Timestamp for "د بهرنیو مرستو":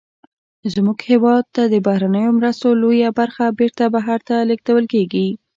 1.73-2.69